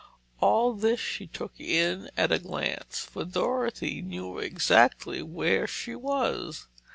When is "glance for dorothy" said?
2.39-4.01